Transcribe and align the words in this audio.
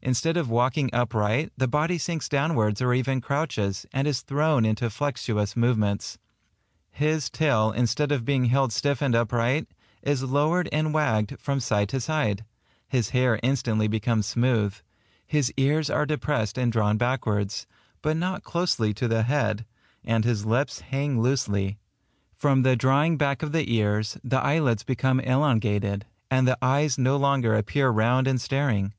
Instead 0.00 0.38
of 0.38 0.48
walking 0.48 0.88
upright, 0.94 1.52
the 1.58 1.68
body 1.68 1.98
sinks 1.98 2.26
downwards 2.26 2.80
or 2.80 2.94
even 2.94 3.20
crouches, 3.20 3.84
and 3.92 4.08
is 4.08 4.22
thrown 4.22 4.64
into 4.64 4.88
flexuous 4.88 5.54
movements; 5.54 6.16
his 6.90 7.28
tail, 7.28 7.70
instead 7.70 8.10
of 8.12 8.24
being 8.24 8.46
held 8.46 8.72
stiff 8.72 9.02
and 9.02 9.14
upright, 9.14 9.66
is 10.00 10.22
lowered 10.22 10.70
and 10.72 10.94
wagged 10.94 11.38
from 11.38 11.60
side 11.60 11.90
to 11.90 12.00
side; 12.00 12.46
his 12.88 13.10
hair 13.10 13.38
instantly 13.42 13.86
becomes 13.86 14.24
smooth; 14.24 14.74
his 15.26 15.52
ears 15.58 15.90
are 15.90 16.06
depressed 16.06 16.56
and 16.56 16.72
drawn 16.72 16.96
backwards, 16.96 17.66
but 18.00 18.16
not 18.16 18.42
closely 18.42 18.94
to 18.94 19.06
the 19.06 19.24
head; 19.24 19.66
and 20.02 20.24
his 20.24 20.46
lips 20.46 20.80
hang 20.80 21.20
loosely. 21.20 21.78
From 22.34 22.62
the 22.62 22.74
drawing 22.74 23.18
back 23.18 23.42
of 23.42 23.52
the 23.52 23.70
ears, 23.70 24.16
the 24.24 24.38
eyelids 24.42 24.82
become 24.82 25.20
elongated, 25.20 26.06
and 26.30 26.48
the 26.48 26.56
eyes 26.62 26.96
no 26.96 27.18
longer 27.18 27.54
appear 27.54 27.90
round 27.90 28.26
and 28.26 28.40
staring. 28.40 28.94